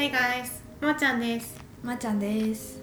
[0.00, 0.62] Hi guys!
[0.80, 1.62] もーちゃんです。
[1.82, 2.80] まーちゃんです。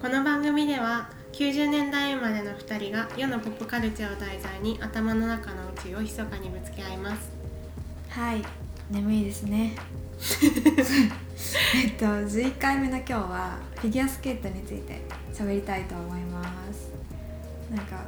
[0.00, 7.32] この番組では90年代生まれの2人が世のポップカルチャーを題材に頭の中の内を密かにぶつけ合います。
[8.10, 8.42] はい
[8.88, 9.74] 眠いですね。
[11.74, 15.02] えっと11回目の今日はフィギュアスケートについて
[15.34, 16.92] 喋りたいと思います。
[17.74, 18.04] なんか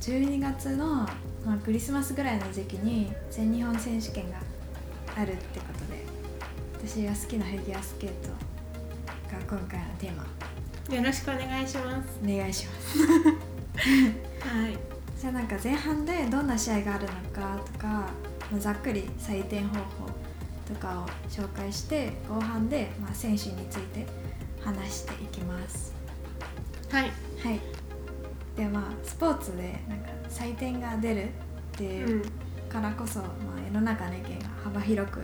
[0.00, 0.98] 12月の、
[1.44, 4.36] まあ、クリスマスぐらいの時期に全日本選手権が
[5.16, 5.66] あるってこ
[6.86, 10.94] 私が好きなフィギュアスケートが今回のテーマ。
[10.94, 12.18] よろしくお願いします。
[12.22, 12.98] お願いします。
[12.98, 14.78] はい。
[15.18, 20.10] じゃあなんか前半でどんな試合があるのかとか、まあざっくり採点方法
[20.68, 24.06] とかを紹介して後半で、まあ、選手について
[24.60, 25.94] 話していきます。
[26.90, 27.04] はい。
[27.04, 27.60] はい。
[28.58, 31.28] でまあスポーツでなんか採点が出るっ
[31.78, 32.22] ていううん。
[32.74, 35.20] からこそ、まあ、世の中の意見が幅広く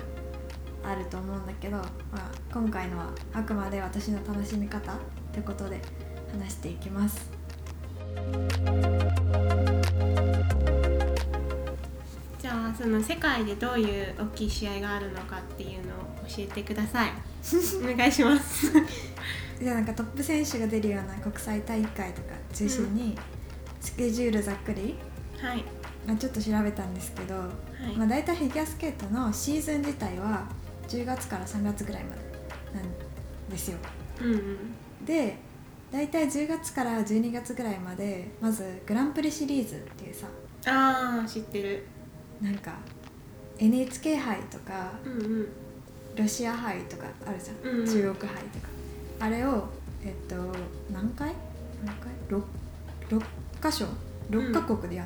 [0.83, 1.85] あると思うんだけど、ま
[2.15, 4.97] あ、今回のはあくまで私の楽しみ方っ
[5.33, 5.81] てことで
[6.33, 7.31] 話していきます。
[12.39, 17.11] じゃあその世界でどういう大きい試合があるのかっていうのを教えてください。
[17.83, 18.73] お願いします。
[19.61, 23.19] じゃあなんかトップ選手が出るような国際大会とか中心に
[23.81, 24.97] スケジュールざっくり、
[25.39, 25.65] はい。
[26.07, 27.43] まあ、ちょっと調べたんですけど、は
[27.93, 30.49] い、まあ、大体フィギュアスケートのシーズン自体は
[30.91, 32.23] 10月から3月ぐらいまで
[32.75, 33.79] なんですよ。
[34.21, 35.07] うんうん。
[35.07, 35.37] で
[35.91, 40.27] 大体10月から12月ぐらいまでまずグランプリシリーズっていうさ
[40.67, 41.87] ああ知ってる。
[42.43, 42.75] なんか
[43.59, 45.49] NHK 杯とかうんうん。
[46.17, 47.87] ロシア杯とかあるじゃん、うんうん。
[47.87, 48.69] 中国杯とか。
[49.21, 49.69] あれを
[50.05, 50.35] えっと
[50.93, 51.33] 何回？
[51.85, 52.43] 何回？6,
[53.11, 53.87] 6箇所
[54.31, 55.05] ？6カ国でや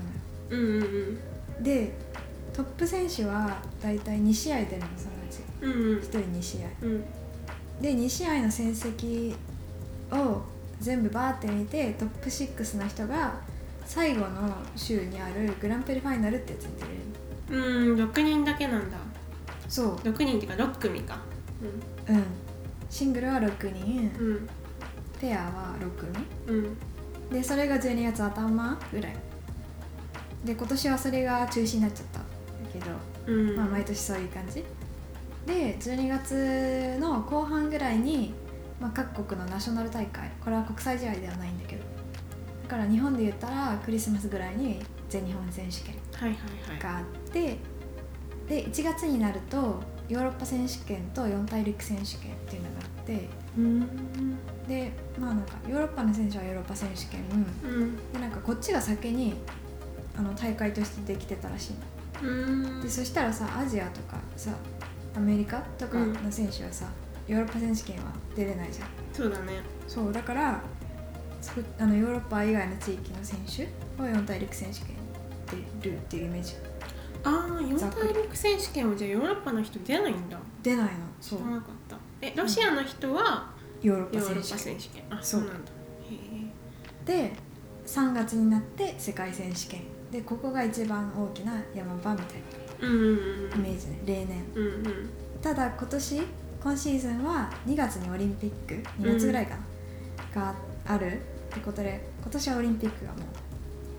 [0.50, 1.92] るのよ、うんうんで
[2.52, 5.13] トップ選手は大体2試合出るのその
[5.60, 5.78] うんうん。
[5.78, 6.68] うん1人2試合。
[6.82, 7.04] うん。
[7.80, 9.34] で2試合の戦績
[10.12, 10.42] を
[10.80, 13.34] 全部バーって見てトップ6の人が
[13.84, 17.94] 最後の週にあるグランプリファイナルってやつに出れる。
[17.94, 18.98] うん6人だけなんだ。
[19.68, 19.96] そう。
[19.96, 21.18] 6人っていうか6組か。
[22.08, 22.24] うん。
[22.90, 24.10] シングルは6人。
[24.18, 24.26] うん。
[24.28, 24.48] うん
[25.20, 26.12] ペアは6組。
[26.48, 26.76] うん。
[27.30, 29.16] でそれが12月頭ぐらい。
[30.44, 32.28] で今年はそれが中止になっちゃったんだ
[32.72, 32.86] けど、
[33.26, 33.56] うん。
[33.56, 34.62] まあ、毎年そういう感じ
[35.46, 38.34] で12月の後半ぐらいに、
[38.80, 41.82] まあ、各国のナショナル大会これは国際試合ではないんだけど
[42.64, 46.80] だから日本で言ったらクリスマスぐらいに全日本選手権はいはいはい。
[46.80, 47.58] があって
[48.48, 54.36] で1月になるとヨーロッパ選手権と四大陸選手権っていうのがあってうん。
[54.66, 57.20] でまあなんかヨーロッパの選手はヨーロッパ選手権
[57.64, 58.12] うん。
[58.12, 59.34] でなんかこっちが先に
[60.16, 64.52] あの大会としてできてたらしいでそしたらさアジアとかさ
[65.16, 66.86] アメリカとかの選手はさ、
[67.28, 68.88] ヨーロッパ選手権は出れないじゃん。
[69.12, 69.60] そうだね。
[69.86, 70.60] そうだから
[71.40, 74.88] そあのヨーロッパ以外の地域の選手は四大陸選手権
[75.80, 76.54] 出るっていうイメージ。
[77.22, 80.38] ああ四大陸選手権はじゃあヨーロッパの人出ないんだ。
[80.62, 80.90] 出ないの。
[81.20, 81.38] そう。
[81.38, 81.96] 知らなかった。
[82.20, 83.50] えロシアの人は
[83.82, 85.04] ヨーロッヨーロッパパ選手権。
[85.10, 85.70] あそそううなんだ。
[87.10, 87.32] へで
[87.86, 89.82] 3月になって世界選手権。
[90.10, 94.44] でここが一番大きな山場みたいえうんうんうんなイメージね例年。
[94.54, 95.10] うんうん。
[95.42, 96.22] ただ今年
[96.62, 99.56] 今シーズンは2月にオリンピック2月ぐらいか
[100.34, 100.54] な、が
[100.86, 101.20] ある。
[101.54, 103.20] ってことで今年はオリンピックがもう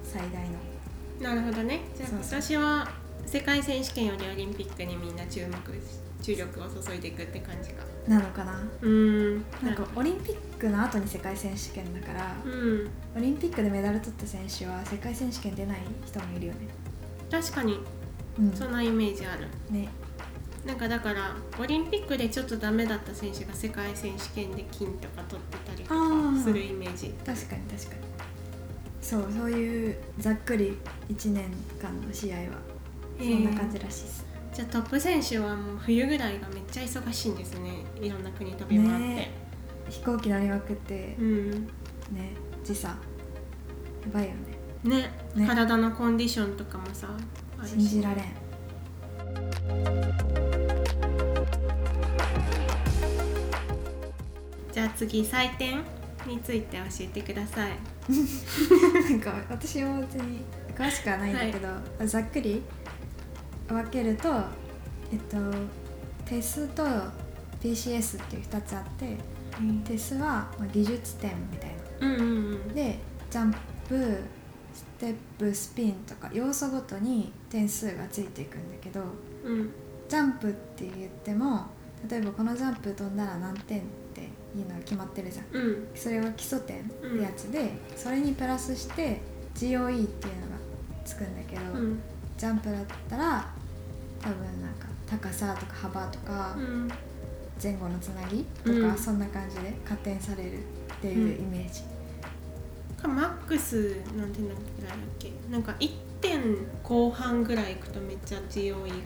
[0.04, 1.36] 最大の。
[1.36, 1.82] なるほどね。
[1.96, 2.92] じゃあ今年は
[3.26, 5.54] 世界選手権よりオリンピックにみんな注目
[6.22, 7.84] 注力を注いでいくって感じか。
[8.08, 8.62] なのかな。
[8.82, 9.36] うん。
[9.64, 12.90] なんかオリンピックの後に世界選手権だからうん。
[13.16, 16.68] オリンピックでメダル取った選手は世界選手権出ない人もいるよね。
[17.32, 17.80] 確かに
[18.40, 18.52] うん。
[18.54, 19.48] そんなイメージある。
[19.70, 19.90] ね。
[20.66, 27.14] なんかだからオリンピックでちょっとダメだった選手が世界選手権で金とか取ってたりとかするイメージ。
[27.26, 28.02] 確かに確かに。
[29.00, 30.78] そうそういうざっくり
[31.10, 31.46] 1年
[31.80, 32.44] 間の試合は
[33.20, 34.26] そんな感じらしいです。
[34.52, 37.86] じゃあトップ選手はもう冬ぐらいがめっちゃ忙しいんですね。
[38.02, 39.46] いろんな国飛び回って、ね
[39.90, 41.16] 飛行機乗りまくって。
[41.20, 41.52] うん。
[42.12, 42.32] ね。
[42.64, 42.88] 時差。
[42.88, 42.96] や
[44.12, 44.32] ばいよ
[44.84, 44.98] ね。
[44.98, 45.12] ね。
[45.36, 45.48] ね。
[45.48, 47.10] 体のコンディションとかもさ
[47.64, 48.26] 信じられん。
[54.72, 55.84] じゃあ次採点
[56.28, 57.70] について教えてください。
[59.10, 60.42] なんか私も別に
[60.76, 61.68] 詳しくはないんだけど、
[62.06, 62.62] ざっくり
[63.68, 64.30] 分けると
[65.12, 65.38] えっと
[66.26, 66.84] テスと
[67.62, 69.18] PCS っていう2つあって
[69.86, 70.20] テスは
[70.60, 71.70] まあ技術点みたい
[72.02, 72.08] な。
[72.08, 72.26] うんうんう
[72.58, 72.74] ん。
[72.76, 73.00] で
[73.30, 73.56] ジャン
[73.88, 74.20] プ
[74.76, 79.02] ステップスピンとか要素ごとに点数がついていくんだけど
[79.44, 79.72] うん。
[80.08, 81.66] ジャンプって言っても
[82.10, 83.82] 例えばこのジャンプ飛んだら何点っ
[84.14, 85.46] ていうのが決まってるじゃん。
[85.52, 85.88] うん。
[85.96, 89.22] それは基礎点ってやつで、それにプラスして
[89.56, 90.56] GOE っていうのが
[91.04, 92.00] つくんだけど、うん。
[92.38, 93.48] ジャンプだったら
[94.22, 96.90] 多分なんか高さとか幅とかうん。
[97.62, 98.98] 前後のつなぎとか、うん。
[98.98, 100.62] そんな感じで加点されるっ
[101.02, 101.82] ていうイメージ、
[103.06, 104.58] かマックスなんてなんだっ
[105.20, 105.32] け？
[105.50, 105.90] なんか1
[106.22, 106.42] 点
[106.84, 109.04] 後半ぐらいいくとめっちゃ GOE が高いイメ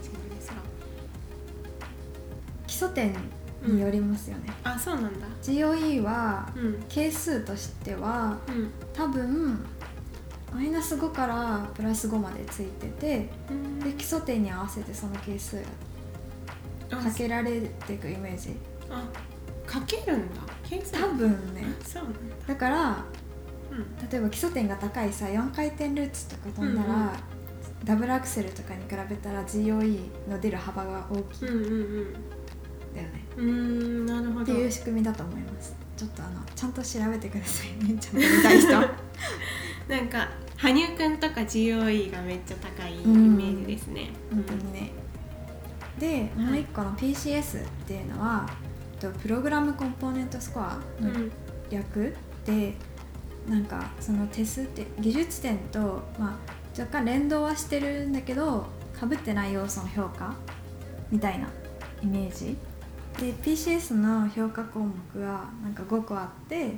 [0.00, 0.54] ージなんですが。
[2.66, 3.14] 基礎点
[3.64, 5.26] によりますよね、あそうなんだ。
[5.42, 6.82] GOE はうん。
[6.88, 8.70] 係数としてはうん。
[8.92, 9.64] 多分
[10.52, 13.78] マイナス5からプラス5までついててうん。
[13.80, 15.56] で基礎点に合わせてその係数
[16.90, 18.56] かけられていくイメージ。
[18.88, 19.04] あ
[19.70, 20.40] かけるんだ。
[20.64, 21.64] 計算多分ね。
[21.80, 22.18] あそうなんだ。
[22.48, 23.04] だから
[23.70, 24.10] うん。
[24.10, 27.10] 例えば基礎点が高いさ4回転ルッツとか飛んだら、うんうん。
[27.84, 31.48] ダブルアクセルとかに比べたら GOE の出る幅が大きい。
[31.48, 32.12] うんんうん。
[32.92, 34.42] だよね、うんうーんなるほど。
[34.42, 35.76] っていう仕組みだと思います。
[35.96, 38.14] ちょっとあのちゃんと調べてくださいねちゃん。
[38.14, 38.72] と見たい人。
[39.88, 44.90] なんか羽生くんとか GOE がめっちゃ高いイメージですね、本当にね。
[45.98, 48.48] でもう一個の PCS っていうのは
[49.00, 51.32] とプログラムコンポーネントスコアのうん。
[51.70, 52.14] 略
[52.44, 52.74] で、
[53.48, 58.66] なんかその手数って技術点と、まあ、若干連動はしてるんだけど
[58.98, 60.34] かぶってない要素の評価
[61.10, 61.48] みたいな
[62.02, 62.56] イメージ。
[63.18, 66.74] で PCS の評価項目はなんか5個あって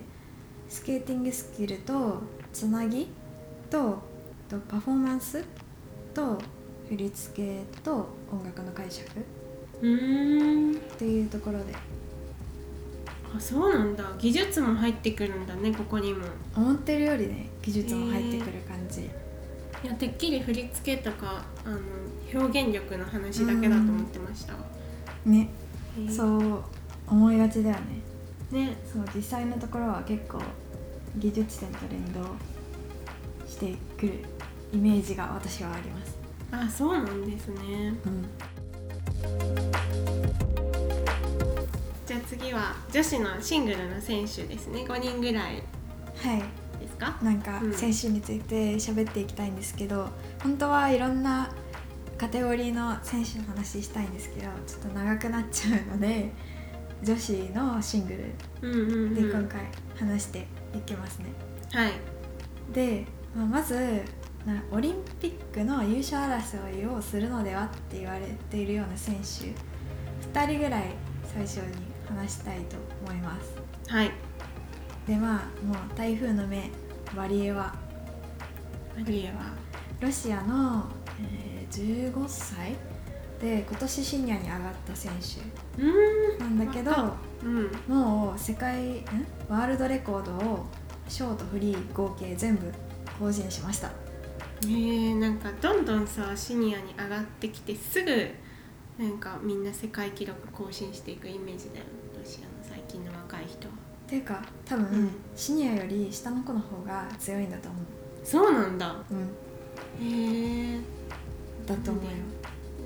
[0.69, 2.23] スケーティングスキルと
[2.53, 3.09] つなぎ
[3.71, 4.03] と
[4.49, 5.45] とパフォーマンス
[6.15, 6.39] と
[6.89, 9.23] 振り付けと音楽の解釈っ
[9.83, 10.81] うーん。
[10.99, 11.75] ていうところで
[13.37, 14.05] あそうなんだ。
[14.19, 16.27] 技術も入ってくるんだねここにも。
[16.57, 21.79] 思ってるよりね技術も入ってくる感じ、いやてっきり振り付けとかあの
[22.33, 24.55] 表現力の話だけだと思ってました。
[25.25, 25.49] ね。
[25.99, 26.11] へー。
[26.11, 26.63] そう
[27.07, 28.03] 思いがちだよね。
[28.51, 28.77] ね。
[28.93, 30.41] そう実際のところは結構
[31.17, 32.21] 技術点と連動
[33.47, 34.13] してくる
[34.73, 36.19] イメージが私はあります、
[36.51, 37.95] あそうなんですね。
[38.07, 39.72] うん、
[42.43, 44.81] 次は女子のシングルの選手ですね。
[44.81, 45.63] 5人ぐらい
[46.17, 46.43] はい。
[46.81, 47.17] ですか？
[47.23, 47.73] なんかうん。
[47.73, 50.09] 選手について喋っていきたいんですけど、
[50.43, 51.49] 本当はいろんな
[52.19, 56.33] カテゴリーの選手の話したいんですけどちょっと長くなっちゃうので
[57.03, 59.15] 女子のシングルうんうんうん。
[59.15, 59.61] で今回
[59.97, 61.27] 話していきますね、
[61.73, 61.93] はい。
[62.73, 63.07] で、
[63.37, 64.03] まあまず
[64.45, 69.55] なオリンピックの優勝争いをするのではって言われているような選手
[70.41, 70.87] 2人ぐらい
[71.33, 73.55] 最初に話したいと思います。
[73.89, 74.11] はい。
[75.07, 76.71] でまあもう台風の目
[77.17, 77.75] ワリエワ。
[78.97, 79.55] マリエは
[80.01, 80.85] ロシアの、
[81.21, 82.75] えー15歳。
[83.41, 86.43] で今年シニアに上がった選手。
[86.43, 87.71] なんだけど若うん。
[87.89, 89.05] もう世界ん？
[89.49, 90.67] ワールドレコードを
[91.09, 92.71] ショートフリー合計全部
[93.19, 93.91] 更新しました。
[94.65, 98.31] えー、なんかどんどんさシニアに上がってきてすぐ
[98.97, 102.02] なんかみんな世界記録更新していくイメージだよロシアの最近の
[103.33, 103.67] 若い人。
[103.67, 103.75] は
[104.07, 105.11] ていうか多分、うん。
[105.35, 107.79] シニアより下の子の方が強いんだと思
[108.23, 108.91] そうなんだ。
[109.11, 109.23] ううん。
[110.07, 110.81] へえ。
[111.67, 112.11] だと思うよ。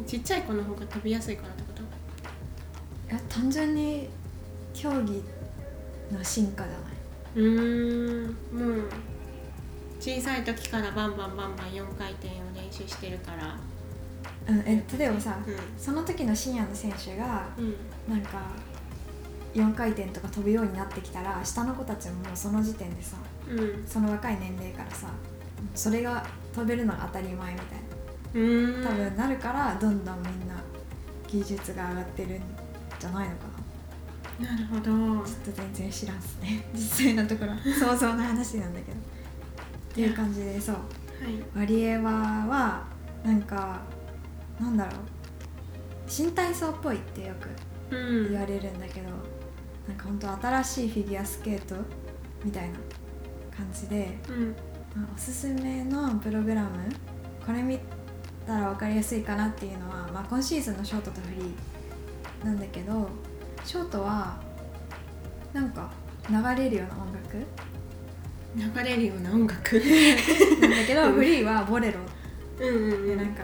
[0.06, 1.82] ちっちゃい子の方が飛びやすいからってこと？
[3.12, 4.08] いや単純に
[4.72, 5.22] 競技
[6.12, 7.46] の進化じゃない。
[7.46, 8.31] うーん。
[8.53, 8.88] もう
[9.98, 13.56] 小さい時からバンバンバンバン4回転を練習してるから。
[14.48, 17.74] うん、え例えばさ、うその時のシニアの選手がん、うん、
[18.08, 18.53] なんか
[19.56, 23.17] 4回転とか飛ぶようになってきたら下の子たちももうその時点でさ
[23.48, 23.84] うん。
[23.86, 25.08] その若い年齢からさ
[25.75, 27.96] それが飛べるのが当たり前みたいな。
[28.34, 30.63] 多分なるからどんどんみんな
[31.27, 32.43] 技術が上がってるん
[32.98, 33.44] じゃないのか
[34.41, 34.51] な。
[34.51, 34.82] なるほど。
[34.82, 36.67] ちょっと全然知らんっすね。
[36.75, 37.53] 実際のところ。
[37.72, 38.98] 想像の話なんだけど。
[38.98, 39.01] っ
[39.94, 40.75] ていう感じでそう。
[40.75, 40.81] は
[41.56, 41.58] い。
[41.58, 42.84] ワリエワは
[43.25, 43.81] なんか
[44.60, 44.94] なんだろう。
[46.06, 47.34] 新体操っぽいってよ
[47.91, 48.31] くうん。
[48.32, 49.08] 言われるんだけど、
[49.88, 51.76] なんか本当新しいフィギュアスケート
[52.44, 52.74] みたいな
[53.56, 54.56] 感じで、うん。
[54.94, 56.69] まあおすすめのプログラム
[57.44, 57.78] これ見
[58.46, 63.08] たら分かりやすいかなっていうのは、まあ、今シーズンのショートとフリーなんだけど
[63.64, 64.40] ショートは
[65.52, 65.90] なんか
[66.28, 67.46] 流れるような音楽？
[68.56, 69.78] 流れるような音楽？
[70.60, 72.00] なんだけど フリーはボレロ。
[72.58, 73.06] うんうんうん。
[73.08, 73.43] でなんか、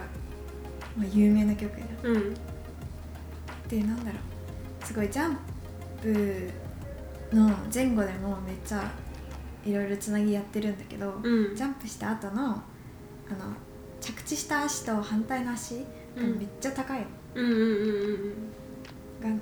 [0.97, 2.33] まあ、有名な曲じゃんうん。
[3.69, 4.85] でなんだろう。
[4.85, 5.37] すごいジャン
[6.03, 6.49] プ
[7.33, 8.91] の前後でもめっちゃ
[9.65, 11.55] いろいろつなぎやってるんだけど、うん。
[11.55, 12.61] ジャンプした後のあの
[14.01, 15.75] 着地した足と反対の足
[16.15, 17.05] がめっちゃ高いの、
[17.35, 17.63] うんうんうん
[19.23, 19.41] うん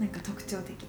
[0.00, 0.86] なんか特徴的。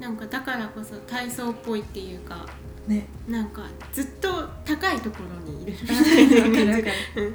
[0.00, 2.46] なんかだからこそ体操っぽいっていうか
[2.88, 3.06] ね。
[3.28, 6.92] なんかずっと高いところにいるわかるわかる。
[7.16, 7.34] うん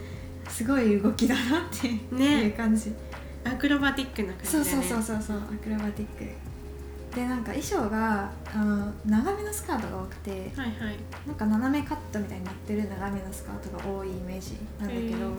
[0.49, 2.91] すごい動きだなっていうね感じ、
[3.43, 4.65] アクロバティックな感じだね。
[4.65, 6.23] そうそうそうそうそうアクロバティック
[7.17, 10.95] でなんか衣装があの長めのスカートが多くてはいはい。
[11.25, 15.31] なんか斜めカットみたいになってる長めのスカートが多いイメージなんだけど、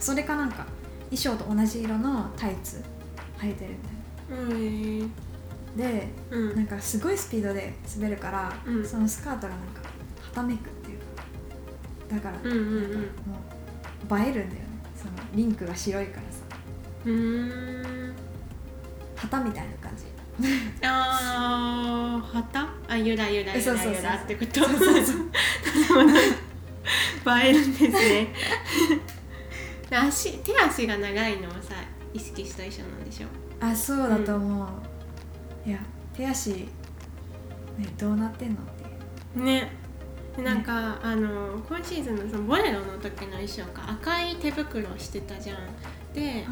[0.00, 0.66] それかなんか
[1.10, 2.82] 衣装と同じ色のタイツ
[3.38, 3.70] 履いてる
[4.28, 5.10] みうん
[5.76, 5.90] たいな。
[6.00, 6.56] でうん。
[6.56, 8.84] なんかすごいスピードで滑るから、うん。
[8.84, 9.80] そのスカートがなんか
[10.20, 11.22] はためくっていうか
[12.16, 12.92] だから、うんうんうん。
[12.94, 13.08] なんか
[14.08, 14.56] もう映えるんだよね。
[14.96, 16.42] そのリンクが白いからさ。
[17.04, 18.14] うーん。
[19.14, 20.06] 旗みたいな感じ
[20.82, 22.68] あー旗？
[22.88, 24.60] あゆらゆらゆらゆらってこと？
[24.64, 25.14] そうそうそ
[26.02, 26.10] う。
[27.40, 28.34] 映えるんですね。
[29.92, 31.74] 足手足が長いのはさ
[32.14, 33.26] 意識した衣装なんでしょ
[33.60, 35.78] あそうだと思う、いや
[36.16, 36.66] 手足ね
[37.98, 38.58] どうなってんのっ
[39.34, 39.70] てね。
[40.36, 45.58] でなんか、あの今シーズンのそのボレロの時の衣装か赤い手袋をしてたじゃん。
[46.14, 46.46] で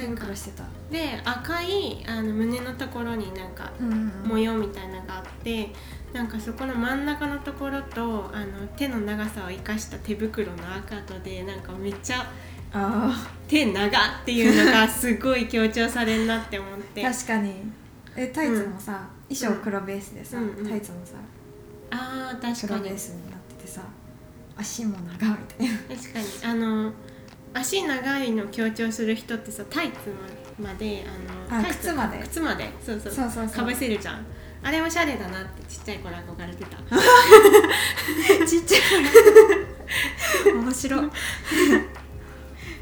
[0.00, 0.64] してた。
[0.90, 4.28] で赤いあの胸のところになんかうんうんうん。
[4.28, 5.70] 模様みたいなのがあって
[6.12, 12.26] なんかそこの真ん中のところとあの手の長さを生かした手袋の赤とでなんかめっちゃ
[12.72, 17.06] あ手長っていうのがすごい強調されるなって思って。
[17.06, 17.52] あ確かに。
[18.18, 21.16] えタイツもさ、衣装黒ベースでさ、うんうんタイツもさ
[21.90, 23.82] あー確か黒にベースになっててさ
[24.56, 25.96] 足も長みたいな。
[25.96, 26.26] 確かに。
[26.44, 26.92] あの
[27.58, 29.96] 足長いの強調する人ってさタイツ
[30.62, 31.04] まで
[31.48, 32.18] あのあタイツ靴まで？
[32.22, 32.70] 靴まで。
[32.84, 33.12] そうそう。
[33.12, 33.56] そうそうそう。
[33.56, 34.26] かぶせるじゃん。
[34.62, 36.76] あれおしゃれだなってちっちゃい頃憧れてた。
[38.46, 38.76] ちっちゃ
[40.50, 41.10] い 面白い。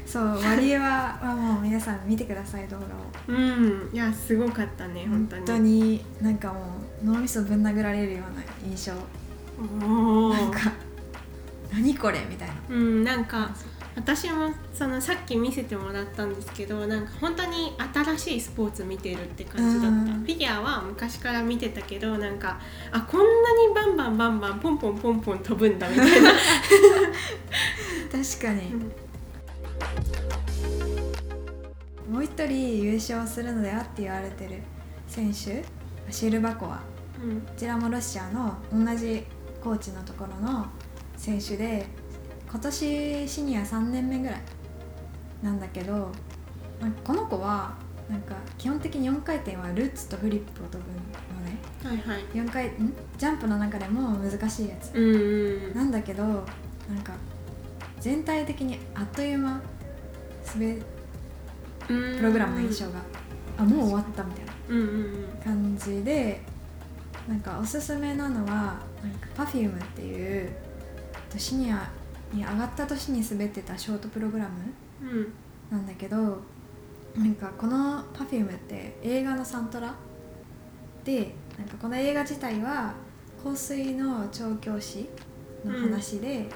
[0.05, 2.87] そうワリエワはもう皆さん見てください動画を。
[3.27, 3.89] うん。
[3.91, 5.41] いやすごかったね本当に。
[5.45, 8.93] 本当になんかもう脳みそぶん殴られるような印象。
[9.85, 10.33] おー。
[10.33, 10.71] なんか
[11.73, 12.25] 何これ？
[12.29, 12.53] みたいな。
[12.69, 13.49] うんなんか
[13.95, 20.05] 私もそのさっき見せてもらったんですけどなんか本当に新しいスポーツ見てるって感じだった、うん。
[20.21, 22.59] フィギュアは昔から見てたけどなんか
[22.91, 23.25] あこんな
[23.67, 26.31] にバンバンバンバンポンポンポンポン飛ぶんだみたいな、
[28.11, 28.73] 確かに、
[32.11, 34.61] もう一人優勝するのではって言われてる
[35.07, 35.63] 選手
[36.11, 36.81] シルバコワ。
[37.23, 37.41] うん。
[37.41, 39.23] こちらもロシアの同じ
[39.63, 40.65] コーチのところの
[41.15, 41.87] 選手で
[42.55, 44.41] 今年シニア3年目ぐらい
[45.43, 46.09] なんだけど
[46.79, 47.73] まあこの子は
[48.09, 51.57] なんか基本的に4回転はルッツとフリップを飛ぶのね。
[51.83, 52.23] はいはい。
[52.33, 52.93] 4回ん？
[53.17, 54.93] ジャンプの中でも難しいやつ。
[54.93, 56.43] うんうんなんだけどなん
[57.03, 57.11] か
[57.99, 59.61] 全体的にあっという間
[60.55, 60.65] 滑
[61.89, 62.17] うん。
[62.17, 63.01] プログラムの印象が。
[63.57, 64.51] あもう終わったみたいな
[65.43, 66.41] 感じで
[67.27, 70.51] なんかおすすめなのはなんか Perfume っていう
[71.29, 71.91] とシニア
[72.35, 75.33] に上がった年に滑ってたショートプログラムうん。
[75.71, 76.17] なんだけど
[77.15, 79.95] なんかこの Perfume って映画のサントラ
[81.03, 82.93] でなんかこの映画自体は
[83.43, 85.07] 香水の調教師
[85.63, 86.47] の話で、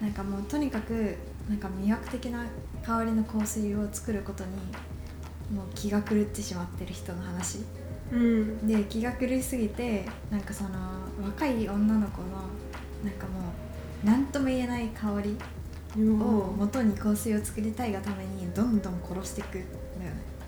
[0.00, 1.16] なんかもうとにかく
[1.48, 2.44] なんか魅惑的な
[2.84, 4.50] 香りの香水を作ることに
[5.56, 7.60] もう気が狂ってしまってる人の話。
[8.12, 8.66] うん。
[8.66, 10.70] で気が狂いすぎてなんかその
[11.22, 12.28] 若い女の子の
[13.04, 13.42] なんかもう
[14.04, 15.36] 何とも言えない香り
[15.96, 16.20] うん。
[16.20, 19.58] を元に香水を作りたいがためにどんどん殺していく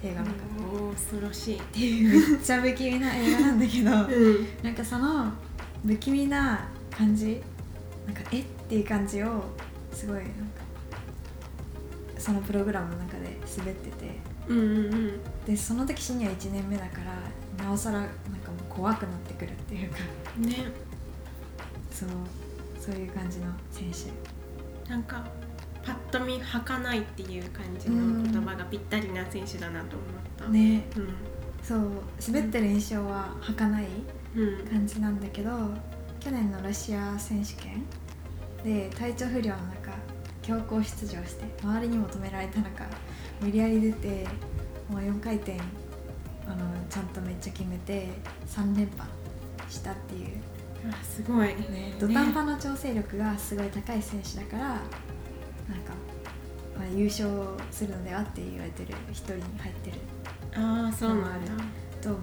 [0.02, 1.58] 映画の中恐ろしい。
[1.58, 4.46] っていうめっちゃ不気味な映画なんだけどうん。
[4.62, 5.32] なんかその
[5.86, 7.40] 不気味な感じ
[8.06, 9.44] なんかえっていう感じを
[9.92, 10.30] すごいなんか
[12.18, 14.36] そのプログラムの中で滑ってて。
[14.48, 16.98] うんうんでその時シニア1年目だか
[17.58, 18.12] らなおさらなんか
[18.50, 19.96] もう怖くなってくるっていうか。
[20.38, 20.56] うんね。
[21.90, 22.08] そう
[22.86, 24.90] そういう感じの選手。
[24.90, 25.24] なんか
[25.84, 30.48] パッと見儚いっていう感じの言葉がぴったりな選手だなと思った。
[30.48, 30.86] ね。
[30.96, 31.08] うん。
[31.66, 31.80] そう
[32.24, 33.86] 滑ってる印象は儚い
[34.36, 35.50] うん感じなんだけど
[36.20, 37.84] 去年のロシア選手権
[38.62, 39.90] で体調不良の中
[40.42, 42.86] 強行出場して周りにも止められた中
[43.40, 44.28] 無理やり出て
[44.88, 45.58] もう4回転
[46.46, 48.10] あのちゃんとめっちゃ決めて
[48.46, 49.10] 3連覇
[49.68, 50.40] したっていう、
[50.90, 51.48] あすごい。
[51.48, 54.84] ね、土壇場の調整力がすごい高い選手だからなんか、
[56.78, 57.28] まあ、優勝
[57.70, 59.96] するのではって言われてる一人に入ってる。
[60.54, 61.52] ああそうなんだ。
[62.00, 62.20] と思う。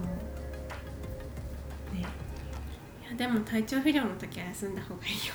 [1.94, 2.00] ね。
[2.00, 5.34] いやでも体調不良の時は休んだ方がいいよ。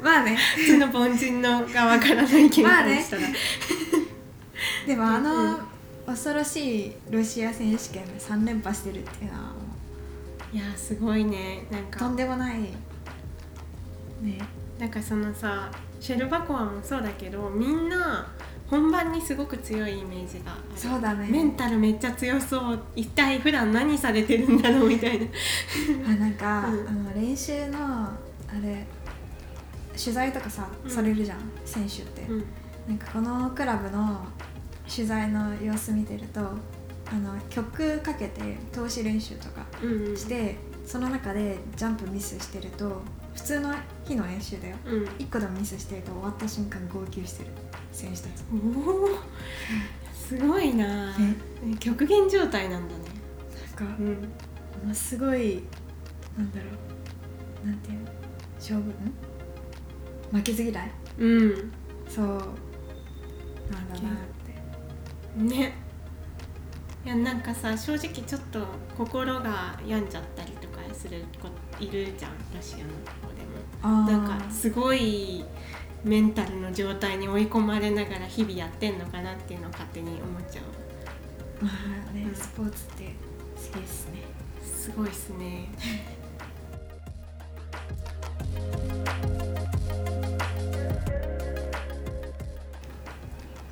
[0.02, 3.02] まあね普通の凡人のがわからないけどまあね。
[3.02, 3.22] したら。
[4.86, 5.70] でもあの、うん
[6.10, 9.69] 恐ろしいロシア選手権で3連覇してるっていうのはも
[10.52, 11.66] いやすごいね。
[11.70, 12.60] なんうとかんでもない。
[12.60, 12.70] ね。
[14.78, 18.26] なんかそのさシェルバコワもそうだけどみんな
[18.70, 21.28] 本番にすごく強いイメージがそうだね。
[21.28, 22.80] メンタルめっちゃ強そう。
[22.94, 25.26] 一体普段何されてるんだろうみたいな。
[26.06, 26.88] あなんか、 うん。
[26.88, 28.12] あの練習のあ
[28.62, 28.86] れ
[29.96, 30.90] 取材とかさ、うん。
[30.90, 32.44] されるじゃん選手って、うん。
[32.88, 34.24] なんかこのクラブの
[34.88, 36.40] 取材の様子見てると
[37.12, 40.16] あの曲かけて投資練習とかうんうん。
[40.16, 43.02] してその中でジャンプミスしてると
[43.34, 43.74] 普通の
[44.04, 44.76] 日の練習だよ。
[44.86, 45.04] うん。
[45.04, 47.50] 1個でもミスしてると終わった瞬間号泣してる
[47.92, 48.30] 選手たち。
[48.52, 49.08] おお
[50.14, 51.16] すごいな。
[51.18, 51.36] ね。
[51.80, 53.04] 極限状態なんだね。
[53.78, 54.06] なんかうん。
[54.82, 55.64] ものすごい
[56.38, 56.66] なんだろ
[57.64, 57.66] う。
[57.66, 58.10] なんていうの？
[58.58, 58.88] 勝負？
[58.88, 59.12] ん？
[60.32, 60.90] 負けず嫌い？
[61.18, 61.72] うん。
[62.08, 62.26] そう。
[62.26, 64.02] なんだなっ
[65.36, 65.42] て。
[65.42, 65.74] ね
[67.04, 68.66] いやなんかさ正直ちょっと
[68.96, 71.48] 心が病んじゃったりとかする子
[71.82, 73.50] いるじゃんロシアの方でも。
[74.06, 75.42] なんかすごい
[76.04, 80.64] メンタルの状態に追い込まれながら日々やってんのかなっていうのを勝手に思っちゃう。
[81.64, 81.70] ま
[82.10, 82.34] あね、うん。
[82.34, 83.14] スポーツって
[83.56, 84.22] 好きですね。
[84.62, 85.70] すごいっすね。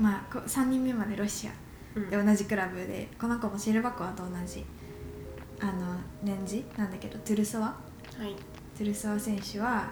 [0.00, 1.50] まあこ3人目までロシア。
[1.50, 1.67] うん
[2.10, 4.64] で同じクラブでこの子もシルバコワと同じ
[5.60, 5.72] あの
[6.22, 7.66] 年次なんだけどトゥルソワ？
[7.66, 7.74] は
[8.26, 8.34] い。
[8.76, 9.90] トゥルソワ選手は、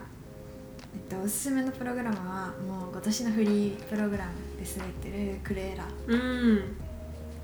[0.94, 4.32] えっと、おすすめのプログラムはもう今年のフリープログラム
[4.64, 6.76] で滑ってるクレーラうん。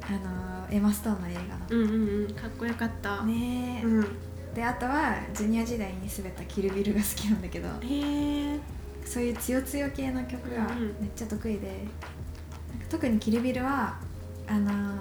[0.02, 2.34] あのエマ・ストーンの映画うんうんうん。
[2.34, 3.16] かっこよかった。
[3.16, 4.06] のねえ、うん。
[4.54, 7.68] であとはジュニア時代に滑ったキルビルが好きなんだけど。
[7.68, 8.60] へえ。
[9.04, 10.68] そういう強強系の曲が
[11.00, 13.98] めっちゃ得意で、なんか特にキルビルは
[14.46, 14.98] あの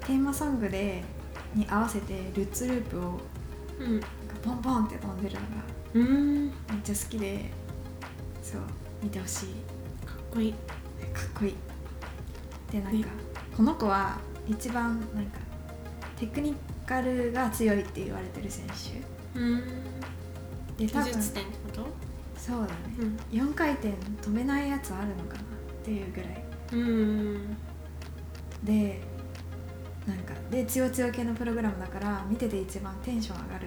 [0.00, 1.02] テーマソングで
[1.54, 3.20] に合わせてルッツループを
[3.78, 3.92] うん。
[3.92, 4.06] なんか
[4.42, 5.46] ポンポンって飛んでるのが
[5.94, 6.46] うん。
[6.46, 7.50] めっちゃ好きで
[8.42, 8.60] そう
[9.02, 9.46] 見てほしい。
[10.06, 10.52] かっこいい。
[10.52, 10.60] かっ
[11.38, 11.54] こいい。
[12.70, 13.04] でなんね。
[13.04, 13.10] か
[13.56, 15.38] この子は一番なんか
[16.16, 16.54] テクニ
[16.86, 18.66] カルが強いって言われてる選
[19.34, 19.38] 手。
[19.38, 19.60] うん。
[20.76, 21.86] で多分技術点ってこと？
[22.40, 23.40] そうだね、うん。
[23.50, 25.44] 4回転飛べないやつあるのかなっ
[25.84, 26.44] ていうぐらい。
[26.72, 27.56] うん
[28.64, 29.00] で
[30.06, 33.66] なんかで強強系のプログラムだから見てて一番テンション上がる。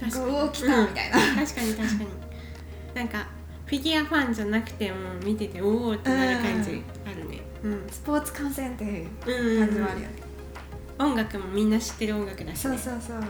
[0.00, 0.24] 確かに。
[0.36, 2.08] おお来たみたいな、確かに確かに。
[2.94, 3.26] なんか
[3.66, 7.40] フィギュアファンじゃなくても見てておおってなる感じあるね。
[7.62, 7.86] うん。
[7.90, 10.14] スポーツ観戦っていううん感じもあるよね、
[10.98, 13.20] 音楽もみんな知ってる音楽だし、ね、そうそうそう。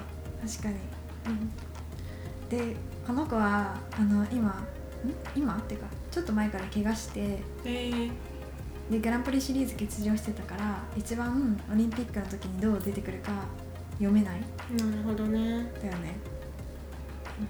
[0.48, 0.76] 確かに、
[2.48, 2.74] で
[3.06, 4.66] この子はあの今ん？
[5.36, 5.56] 今？
[5.58, 7.20] っていうかちょっと前から怪我して。
[7.20, 8.10] へえ
[8.90, 13.30] でグランプリシリーズ欠場してたから一番オリンピックの時にどう出てくるか
[13.92, 14.40] 読めない。
[14.40, 15.70] なるほどね。
[15.80, 16.16] だよね。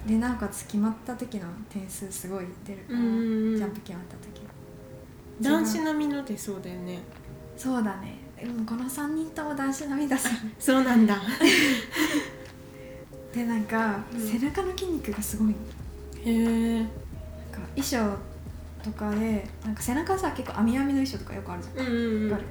[0.06, 3.56] でなおかつ決まった時の点数すごい出るから、うんうんうん。
[3.56, 4.42] ジャンプ決まった時。
[5.40, 7.00] 男子並みのでそうだよね。
[7.56, 8.18] そうだね。
[8.38, 11.16] でもこの3人とも男子並みだしそうなんだ。
[13.32, 14.20] でなんか、うん。
[14.20, 15.48] 背中の筋肉がすごい。
[15.48, 15.54] の
[16.24, 16.92] へえなんか
[17.74, 18.16] 衣装
[18.82, 22.30] とかでなんか背中さ結構網網の衣装とかよくあるじゃん、うんうんうん。
[22.32, 22.48] わかる？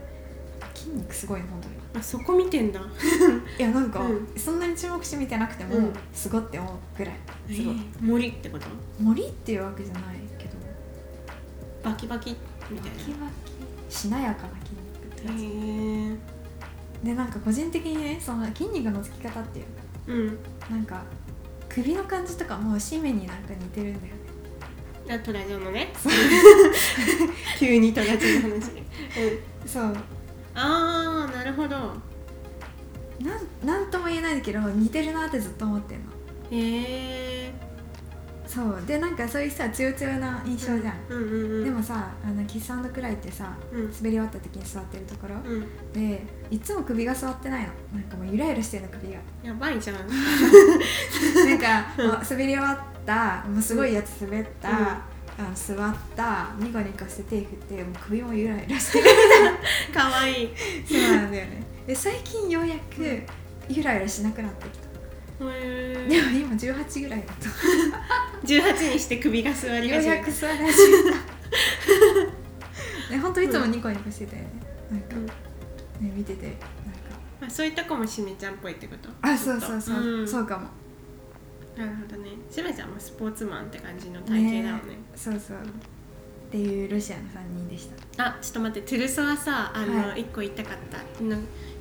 [0.74, 1.76] 筋肉すごいの本当に。
[1.94, 2.80] あそこ見てんだ。
[3.60, 4.28] いやなんか、うん。
[4.38, 5.94] そんなに注目して見てなくても、うん。
[6.14, 7.16] すごって思うぐらい。
[7.54, 8.68] すごい、へえ森ってこと？
[9.00, 10.04] 森っていうわけじゃない
[10.38, 10.52] けど
[11.84, 12.36] バキバキ
[12.70, 13.28] みたいバキバ
[13.90, 15.44] キしなやかな筋肉ってやつ、
[17.04, 19.72] えでなんか個人的にねその筋肉のつき方っていうか
[20.08, 20.38] うん。
[20.70, 21.04] なんか
[21.68, 24.16] 首の感じとかもシメになんか似てるんだよ。
[24.16, 24.21] ね
[25.10, 25.92] あトラジョのね。
[27.60, 28.74] 急にトラジョの話。
[28.74, 28.84] ね、
[29.64, 29.96] うん、そう。
[30.56, 31.76] ああなるほど。
[33.20, 36.12] なんなんとも言えないけど似てるなってずっと思ってんの。
[36.52, 37.54] へえ
[38.46, 38.84] そう。
[38.86, 41.64] でなんかそういうさ強強な印象じゃん、うんうんうん。
[41.64, 43.92] でもさあのキスクライってさうん。
[43.92, 45.94] 滑り終わった時に座ってるところ、うん。
[45.94, 47.70] でいつも首が座ってないの。
[47.94, 49.20] なんかもうゆらゆらしてるの首が。
[49.44, 49.96] やばいじゃん。
[50.06, 54.76] なんか滑り終わったもうすごいやつ滑った、うん。
[54.78, 59.00] あの座ったニコニコして手振ってもう首もゆらゆらして。
[59.02, 59.06] る
[59.94, 60.50] かわいい。
[60.86, 61.64] そうなんだよね。
[61.88, 63.22] で最近ようやく
[63.70, 64.92] ゆらゆらしなくなってきた。
[65.44, 67.50] へでも今18ぐらいだと。
[68.46, 70.20] 18にして首が座りよう始めた。
[70.20, 71.18] やく座り始めた。
[73.12, 74.50] ね本当いつもニコニコしてたよね。
[74.92, 75.26] なんか、うん。
[75.26, 76.60] ね見ててなんか。
[77.42, 79.10] まあ、そういうとこもしめちゃんっぽいってこと？
[79.22, 80.28] あそうそうそう、ん。
[80.28, 80.68] そうかも
[81.78, 82.32] なるほどね。
[82.50, 84.82] しめちゃんもスポーツマンって感じの体型だよね。
[85.16, 85.58] そうそう。
[85.58, 85.62] っ
[86.52, 88.26] ていうロシアの3人でした。
[88.28, 90.22] あちょっと待ってトゥルソはさあの、はい。
[90.22, 91.24] 一個言いたかった。
[91.24, 91.38] の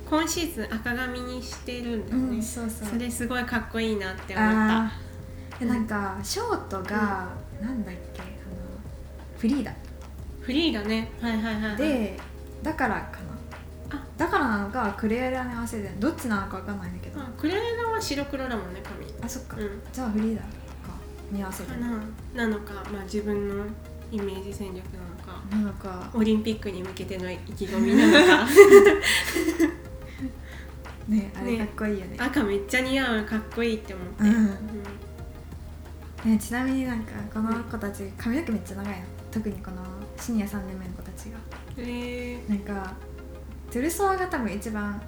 [0.09, 2.87] 今シーズン赤髪にしてるんだよね、そうそう。
[2.87, 4.91] それすごいかっこいいなって思っあ
[5.59, 7.29] たなんかショートが、
[7.61, 8.29] なんだっけあの
[9.37, 9.73] フリーダ。
[10.41, 11.11] フリーだね。
[11.21, 11.77] はいはいはいはい。
[11.77, 12.19] で
[12.63, 13.19] だからか
[14.21, 17.19] だからなのかクレアラに合わせてるどっちなのかわかんないんだけど。
[17.19, 19.03] あクレーガは白黒だもんね髪。
[19.19, 19.81] あそっか、うん。
[19.91, 20.47] じゃあフリーダか。
[21.31, 21.71] に合わせて。
[21.79, 21.99] な。
[22.35, 23.65] なのかまあ自分の
[24.11, 25.41] イメージ戦略なのか。
[25.49, 26.11] なのか。
[26.13, 28.47] オリンピックに向けての意気込みなのか。
[31.09, 31.57] ねあれね。
[31.57, 32.15] かっこいいよね。
[32.19, 34.27] 赤めっちゃ似合うかっこいいって思って、う
[36.27, 36.31] ん。
[36.31, 39.05] ねちなみになんかこの子たち髪の毛めっちゃ長いの。
[39.31, 39.77] 特にこの
[40.15, 41.39] シニア3年目の子たちが。
[41.75, 42.93] えなんか
[43.71, 45.01] トゥルソワが多分一番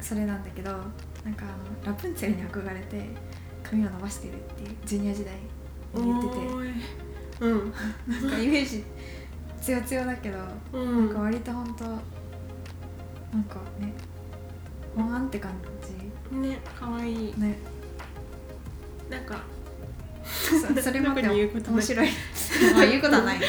[0.00, 3.10] それなんだけどなんかあのラプンツェルに憧れて
[3.62, 7.44] 髪を伸ばしてるっていうジュニア時代ー、に言ってて。
[7.44, 7.72] うん。
[8.08, 8.82] なんかイメージ
[9.60, 10.38] 強強だけど、
[10.72, 13.92] うなんかん割とほんとなんかね
[14.96, 15.52] ワンって感
[16.40, 17.34] ね可愛い。
[17.34, 17.58] じね。
[19.10, 19.42] なんか。
[20.24, 21.72] そそれも特に言うことない。
[21.74, 22.08] 面白い。
[22.74, 23.36] まあ言うことはない。
[23.36, 23.42] うん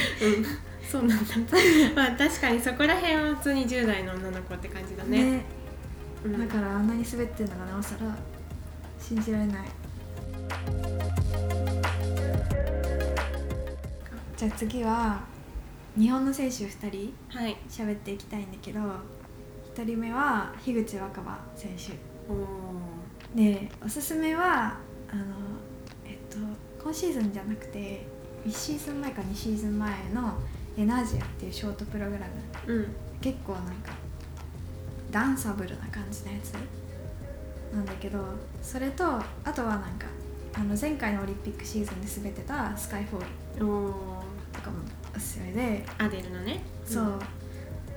[0.93, 1.25] そうなんだ。
[1.95, 5.38] まあ確かにそこら辺は普通に10代の女の子って感じだね。
[5.38, 5.45] ね。
[6.23, 6.47] うん。
[6.47, 8.15] だからあんなに滑ってるのがなおさら
[8.99, 9.67] 信じられない。
[14.38, 15.21] じゃあ次は
[15.97, 17.58] 日本の選手2人はい。
[17.67, 21.97] 喋っていきたいんだけど1人目は樋口新葉選手。
[23.36, 24.77] でおすすめは
[25.10, 25.23] あの
[26.06, 26.38] えっと
[26.84, 28.06] 今シーズンじゃなくて
[28.45, 30.38] 1シーズン前か2シーズン前の
[30.77, 32.19] 「エナジア」っていうショートプログラ
[32.67, 32.73] ム。
[32.73, 32.88] うん。
[33.21, 33.91] 結構なんか
[35.12, 36.53] ダンサブルな感じのやつ。
[37.73, 38.19] なんだけど
[38.62, 40.05] それとあとはなんか
[40.53, 43.27] あの前回のオリンピックシーズンで滑ってた「スカイフォール
[44.51, 44.77] とかも
[45.15, 46.62] おすすめで、アデルのね。
[46.86, 47.19] そう。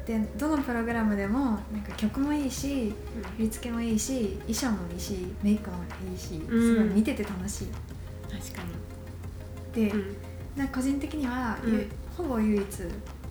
[0.07, 2.95] でどのプログラムでもなんか曲もいいし
[3.37, 6.62] 振り付けもいいし衣装もいいしメイクもいいしうん。
[6.62, 7.67] すごい見てて楽しい、
[8.31, 8.62] 確か
[9.75, 10.17] で、にうん。
[10.57, 12.65] な個人的には、ゆうんほぼ唯一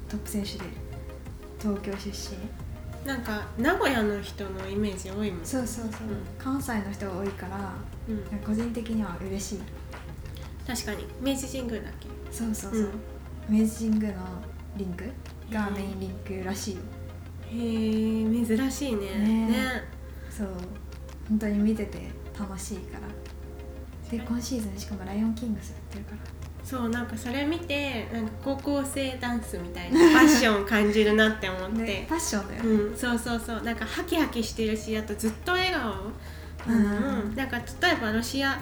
[0.10, 0.66] トップ選手で
[1.60, 2.38] 東京出身。
[3.08, 6.18] なんか名古屋の人のイメージ多いもんそうそうそう、うん。
[6.40, 7.74] 関西の人が多いから
[8.10, 8.40] うん。
[8.40, 9.60] 個人的には嬉しい。
[10.68, 11.06] 確かに。
[11.22, 12.08] 明治神宮だっけ？
[12.32, 12.92] そうそうそう、
[13.50, 13.60] うん。
[13.60, 14.24] 明治神宮の
[14.78, 15.04] リンク
[15.52, 16.82] がメインリンクらしいよ。
[17.52, 19.06] へえ珍しいね。
[19.20, 19.48] ね。
[19.50, 19.84] ね。
[20.30, 20.48] そう。
[21.30, 23.08] 本当に見てて楽しいから。
[24.10, 26.18] で今シーズンしかも「ライオンキングス」やってるから
[26.66, 33.62] そうなんかそれ見てなんか高校生ダンスみたいな ファッションを感じるなって思って、ねファッションだよね、うん、そうそうそう。
[33.62, 35.94] なんかハキハキしてるしあとずっと笑顔。
[36.68, 37.36] うん。
[37.36, 38.60] なんか例えばロシア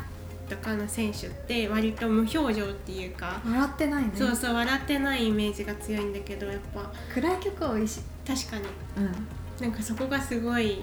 [0.50, 4.12] とかの選手って割と無表情っていうか、笑ってないね。
[4.14, 6.92] そうそう笑ってないイメージが強いんだけどやっぱ。
[7.14, 8.02] 暗い曲多いし。
[8.28, 8.64] 確かに。
[8.98, 9.28] うん。
[9.62, 10.82] なんかそこがすごい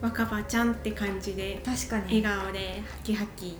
[0.00, 2.22] 若葉ちゃんって感じで確かに。
[2.22, 3.56] 笑顔でハキハキ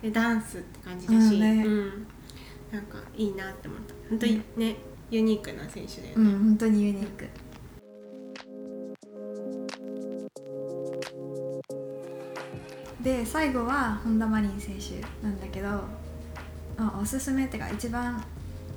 [0.00, 2.17] でダンスって感じだし、うんね
[2.72, 3.94] なんかいいなって思った。
[4.10, 4.76] 本当にね、
[5.10, 7.28] ユニークな選手だよね、うん本当にユニーク。
[13.02, 15.68] で最後は本田真凜選手なんだけど
[16.76, 18.22] あおすすめってか一番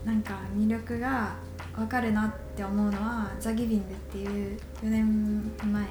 [0.05, 1.35] なんか魅力が
[1.75, 5.83] 分かるなって思うのはザ・ギビングっていう4年前、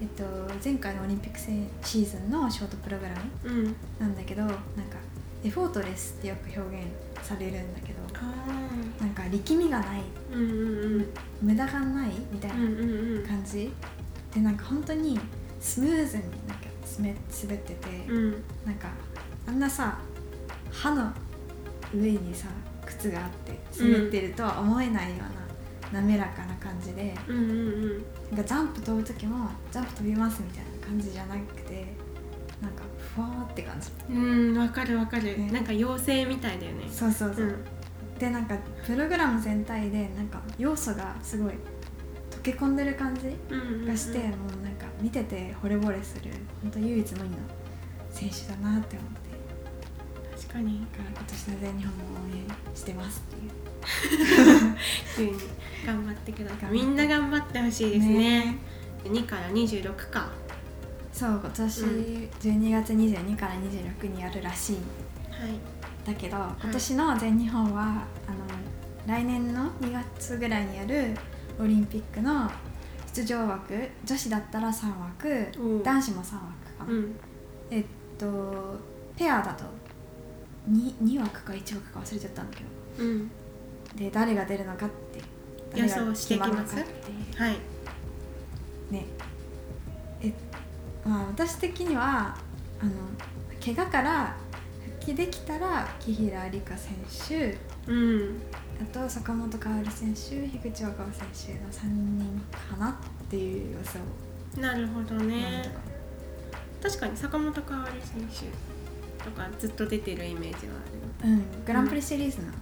[0.00, 0.24] えっと、
[0.62, 3.76] 前回のオリンピックシーズンのショートプログラムうん。
[3.98, 4.58] なんだけどなんか
[5.44, 6.86] エフォートレスってよく表現
[7.22, 8.34] されるんだけどあ
[9.00, 11.08] なんか力みがないーうんうんうん。
[11.42, 13.70] 無駄がないみたいなうんうんうん感じ、
[14.34, 15.18] でなんか本当に
[15.60, 16.66] スムーズになんか
[16.98, 18.30] 滑滑ってて、うん。
[18.66, 18.88] なんか
[19.46, 19.98] あんなさ
[20.72, 21.12] 歯の
[21.94, 22.48] 上にさ
[22.84, 25.16] 靴があって滑ってるとは思えないよ
[25.90, 28.04] うな滑らかな感じで、うんうんうん。
[28.30, 31.86] なんかジャンプ飛ぶ時もジャンプ飛びますみたいな感じじゃなくて
[32.60, 32.82] なんか
[33.14, 33.90] ふわーって感じ。
[34.12, 35.50] うんわかるわかる、ね。
[35.52, 36.88] なんか妖精みたいだよね。
[36.90, 38.18] そうそうそう、うん。
[38.18, 41.52] でなんかプログラム全体でなんか要素がすごい
[42.30, 43.22] 溶け込んでる感じ
[43.86, 46.30] がして、もうなんか見てて惚れ惚れする
[46.62, 47.36] 本当唯一無二の
[48.10, 49.28] 選手だなって思って。
[50.36, 50.80] 確かに。
[50.92, 53.50] だから今年の全日本も応援してますっていう。
[55.16, 55.32] 急に
[55.86, 56.72] 頑張ってください。
[56.72, 58.56] みんな頑張ってほしいですね。
[59.04, 60.30] 2から26か
[61.18, 62.30] そう今年うん。
[62.40, 64.76] 12月22から26にやるらしい。
[64.76, 64.80] は
[65.48, 65.58] い。
[66.06, 68.04] だけど今年の全日本は、あの
[69.04, 71.16] 来年の2月ぐらいにやる
[71.58, 72.48] オリンピックの
[73.12, 76.42] 出場枠女子だったら3枠男子も3枠
[76.78, 76.84] か。
[76.86, 77.16] な、うん。
[77.68, 77.84] えっ
[78.16, 78.76] と
[79.16, 79.64] ペアだと
[80.70, 82.62] 2, 2枠か1枠か忘れちゃったんだけ
[83.02, 83.08] ど。
[83.08, 83.30] うん。
[83.96, 84.88] で誰が出るのかっ
[85.72, 86.76] て予想していきます。
[86.76, 87.77] はい
[91.08, 92.36] まあ私的には
[92.80, 92.92] あの
[93.64, 94.36] 怪我から
[95.00, 96.94] 復帰できたら紀平梨花選
[97.86, 98.42] 手うん。
[98.80, 102.40] あと坂本花織選手樋口若葉選手の3人
[102.70, 104.60] かなっていう予想。
[104.60, 105.74] なるほどね。
[106.82, 110.74] 確かに坂本花織選手とかずっと出てるイメージは
[111.24, 112.52] うんグランプリシリーズの、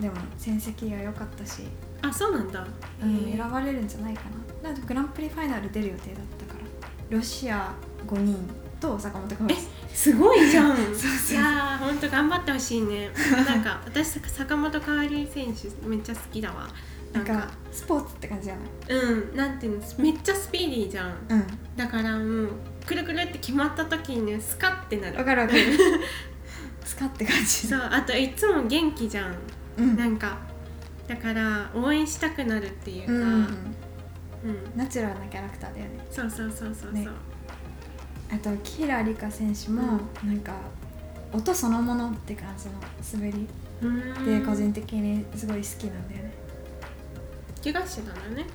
[0.00, 1.62] でも戦績が良かったし、
[2.02, 2.64] あるあそうなんだ。
[3.02, 4.22] うん、選ばれるんじゃないか
[4.62, 4.72] な。
[4.72, 6.60] だグランプリファイナル出る予定だったか
[7.10, 7.16] ら。
[7.16, 8.36] ロシア5人
[8.80, 9.56] と坂本花織
[9.92, 10.70] すごいじゃん。
[10.76, 13.10] いやーほんと頑張ってほしいね。
[13.46, 16.68] なんか 私坂本花織選手めっちゃ好きだわ。
[17.12, 18.60] なんんかスポーツって感じじゃな
[18.96, 18.98] い？
[19.00, 21.14] うんなんていうのめっちゃスピーディーじゃん。
[21.28, 21.46] うん。
[21.76, 22.48] だからもう
[22.84, 25.16] くるくるって決まった時にねスカッてなる。
[25.18, 25.60] わかるわかる。
[26.84, 27.68] スカって感じ。
[27.68, 29.34] そうあといつも元気じゃん。
[29.78, 29.96] うん。
[29.96, 30.38] なんか
[31.06, 33.26] だから応援したくなるっていうか、うんうん。
[33.26, 33.46] うん。
[34.76, 36.04] ナチュラルなキャラクターだよね。
[36.10, 37.06] そうそうそうそうそう、ね
[38.32, 39.82] あと木平梨花選手も
[40.24, 40.52] なんか
[41.32, 42.72] 音そのものって感じの
[43.20, 43.48] 滑り
[44.24, 46.34] で個人的にすごい好きなんだよね。
[47.62, 48.46] 怪我してたのね。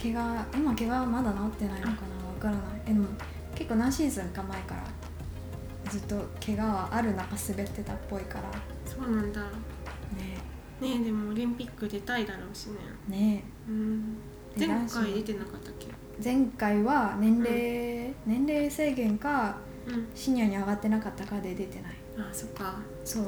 [0.00, 2.62] 怪我今怪我はまだ治ってないのかなわからない。
[2.86, 3.06] えでも
[3.54, 4.84] 結構何シーズンか前から
[5.90, 8.50] ずっと怪我はある中滑ってたっぽいから。
[8.86, 9.40] そうなんだ。
[9.40, 9.48] ね。
[10.80, 12.76] ねえでもオリンピック出たいだろうしね。
[13.08, 13.44] ね。
[13.68, 14.16] うん。
[14.56, 15.88] 前回出てなかったっけ？
[16.22, 20.08] 前回は年齢、年齢制限かうん。
[20.14, 21.94] シニアに上がってなかったかで出てない。
[22.18, 22.74] あそっか。
[23.04, 23.24] そう。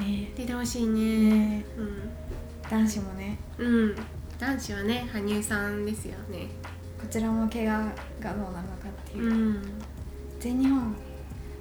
[0.00, 1.28] ね出てほしいえね。
[1.58, 1.64] ね
[2.70, 3.38] 男子もね。
[3.58, 3.66] うん。
[3.66, 3.96] うん
[4.38, 6.48] 男子はね羽生さんですよね。
[7.00, 7.84] こちらも怪我
[8.20, 9.24] がどうなるのかっていう。
[9.24, 9.62] う、ん。
[10.38, 10.94] 全日本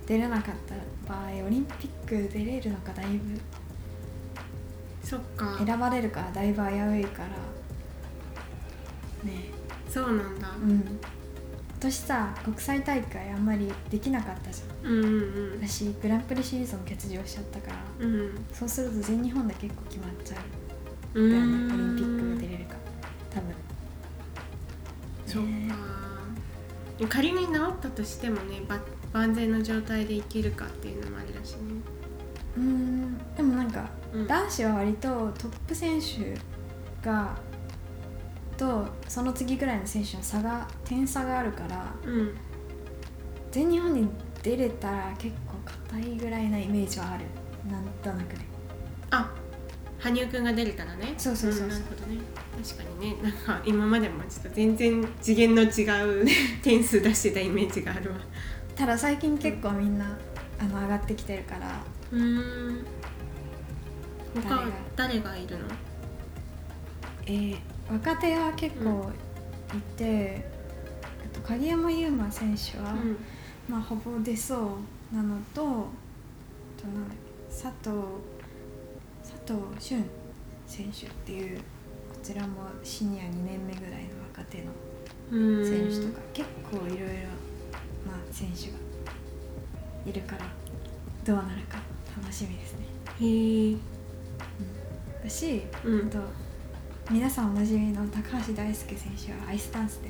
[0.05, 3.39] 出れなかった場合オリンピック出れるのかだいぶ。
[5.03, 5.57] そっか。
[5.65, 7.29] 選ばれるかだいぶ危ういから
[9.23, 9.45] ね。
[9.89, 10.49] そうなんだ。
[10.61, 10.71] うん。
[10.71, 14.91] 今年さ国際大会あんまりできなかったじゃん。
[14.91, 15.07] うんう
[15.57, 18.05] ん私グランプリシリーズも欠場しちゃったから。
[18.05, 18.15] うん。
[18.15, 20.37] うんそうすると全日本で結構決まっちゃ
[21.15, 21.27] う。
[21.27, 22.75] ねオリンピック出れるか。
[23.29, 23.55] 多分。
[25.25, 25.69] そうね。
[27.01, 28.79] か仮に治ったとしてもねば
[29.11, 31.81] 万全の状態でいけるかっていうのもあるらしいね。
[32.57, 33.17] うーん。
[33.35, 34.27] でもなんかうん。
[34.27, 36.37] 男子は割とトップ選手
[37.03, 37.35] が
[38.61, 42.35] とその次ぐらいの選手の差が点差があるからうん。
[43.51, 44.07] 全日本に
[44.43, 45.55] 出れたら結構
[45.89, 47.25] 硬いぐらいなイメージはある。
[47.69, 48.45] なんとなくね
[49.09, 49.31] あ
[49.97, 51.15] 羽生くんが出れたらね。
[51.17, 51.67] そうそうそうそう。
[51.67, 52.17] んなるほどね。
[52.63, 53.15] 確かにね。
[53.23, 56.27] なんか今までもちょっと全然次元の違う
[56.61, 58.17] 点数出してたイメージがあるわ。
[58.75, 60.17] ただ最近結構みんな
[60.59, 61.83] あの上がってきてるから。
[62.11, 62.85] うーん。
[64.35, 65.65] 他誰が誰がいるの？
[67.25, 67.57] えー
[67.91, 69.11] 若手は結構
[69.75, 70.45] いて、
[71.03, 73.17] あと鍵山優真選手は、うん。
[73.69, 74.55] まあほぼ出そ
[75.13, 77.17] うなのとあとなんだっ
[77.49, 77.95] け佐藤
[79.21, 80.03] 佐藤俊
[80.67, 81.63] 選手っていうこ
[82.23, 84.71] ちらもシニア2年目ぐらいの若手の
[85.63, 87.05] 選手とか、結構いろいろ
[88.09, 88.77] な選手が
[90.05, 90.45] いるから
[91.23, 91.77] どうなるか
[92.19, 92.85] 楽しみですね。
[93.21, 93.75] へえ
[95.23, 96.07] だし、うん。
[96.07, 96.17] あと
[97.11, 100.09] 皆さんおなじみの高橋大輔選手はアイスダンスで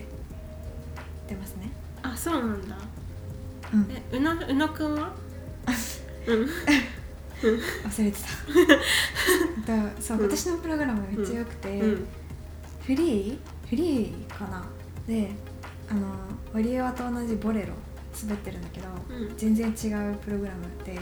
[1.28, 1.72] 出ますね。
[2.04, 2.78] あそうなんだ。
[3.74, 5.14] うん、え宇野宇野くんは？
[6.28, 6.48] うん。
[7.90, 8.28] 忘れてた。
[10.02, 10.24] そう、うん。
[10.26, 12.08] 今年のプログラムめっちゃ良くて、うん。
[12.86, 13.38] フリー
[13.68, 14.64] フリーかな？
[15.08, 15.32] で
[15.90, 16.08] あの
[16.54, 17.74] ワリエワと同じボレロ
[18.22, 19.38] 滑ってるんだけど、うん。
[19.38, 21.00] 全然違うプログラムで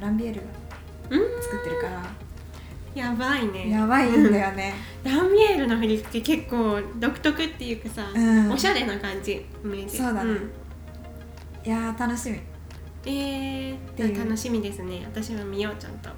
[0.00, 0.46] ランビエールが
[1.10, 1.42] うん。
[1.42, 2.02] 作ってるから、
[2.94, 3.70] やばいね。
[3.70, 8.52] やばいんだよね、 ランビエールの振り付け結構独特っていうかさ、うん。
[8.52, 9.32] おしゃれな感じ。
[9.32, 9.96] イメージ。
[9.96, 10.32] そうだね。
[10.32, 10.36] ん。
[11.64, 12.40] いやー楽しみ。
[13.04, 15.02] えー、楽しみですね。
[15.06, 16.10] 私も見ようちゃんと、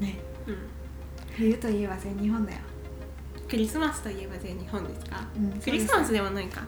[0.00, 0.18] ね。
[0.46, 0.56] うん、
[1.36, 2.58] 冬といえば全日本だよ。
[3.48, 6.62] クリスマスといえば全日本ですか、うんクリスマスではないか。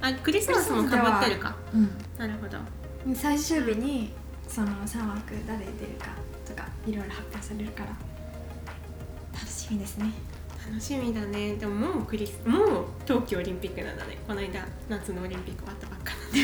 [0.00, 1.56] あクリスマスもかぶってるか。
[1.74, 1.90] うん。
[2.18, 2.58] なるほど。
[3.14, 4.12] 最終日に
[4.46, 6.10] その3枠誰出るか
[6.46, 7.90] とかいろいろ発表されるから
[9.38, 10.10] 楽しみですね。
[10.66, 11.54] 楽しみだね。
[11.54, 14.18] でももうクリスもう冬季オリンピックなんだね。
[14.26, 16.12] この間夏のオリンピック終わったばっか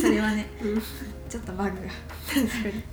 [0.00, 0.82] それはねなんで、うん、
[1.28, 1.88] ちょっとバグが。
[2.28, 2.84] 確かに。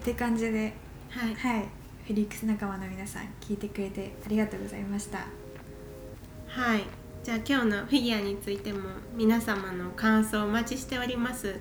[0.00, 0.74] って感じで
[1.10, 1.34] はい。
[1.34, 1.64] はい。
[2.06, 5.26] フェリックス仲間の皆さん聞いてくれてありがとうございました。
[6.48, 6.82] はい。
[7.22, 8.80] じゃあ今日のフィギュアについても
[9.14, 11.60] 皆様の感想をお待ちしております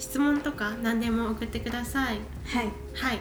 [0.00, 2.20] 質問とか何でも送ってください。
[2.46, 2.72] はい。
[2.94, 3.18] はい。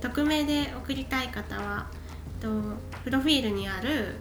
[0.00, 1.88] 匿名で送りたい方は
[2.40, 2.48] と
[3.04, 4.14] プロフィールにある、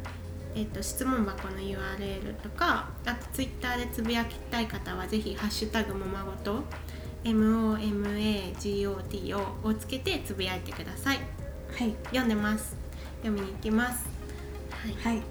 [0.56, 6.64] えっと、質問箱の URL とかあとツイッターでつぶやきたい方はぜひハッシュタグもまごと
[7.24, 11.18] MOMAGOT ををつけてつぶやいてください。
[11.18, 11.24] は
[11.86, 11.94] い。
[12.06, 12.76] 読んでます。
[13.22, 14.08] 読みに行きます。
[14.72, 15.16] はい。
[15.16, 15.24] はい。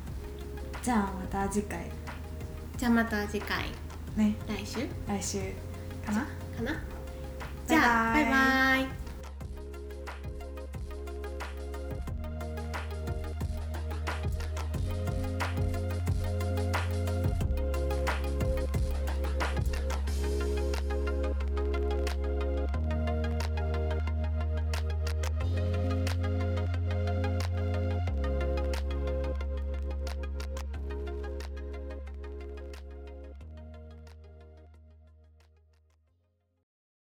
[0.83, 1.91] じゃあまた次回。
[2.77, 3.65] じゃあまた次回。
[4.17, 4.37] ね。
[4.47, 4.87] 来週？
[5.09, 5.68] 来週
[6.09, 6.21] かな？
[6.21, 6.27] か
[6.63, 6.83] な？
[7.67, 8.98] じゃあバイバイ。